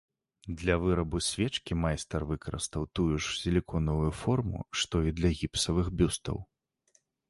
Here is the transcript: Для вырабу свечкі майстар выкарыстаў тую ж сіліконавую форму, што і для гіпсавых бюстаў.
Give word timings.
Для 0.61 0.75
вырабу 0.85 1.19
свечкі 1.25 1.77
майстар 1.83 2.21
выкарыстаў 2.31 2.89
тую 2.99 3.07
ж 3.13 3.39
сіліконавую 3.43 4.11
форму, 4.25 4.67
што 4.81 5.07
і 5.09 5.17
для 5.23 5.37
гіпсавых 5.41 5.97
бюстаў. 6.03 6.47